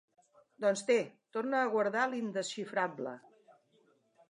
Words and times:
Doncs 0.63 0.81
té, 0.87 0.95
torna 1.37 1.59
a 1.65 1.69
guardar 1.75 2.07
l'indesxifrable. 2.15 3.17